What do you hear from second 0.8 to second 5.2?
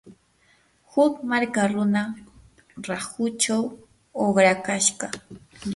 huk marka runa rahuchaw uqrakashqa.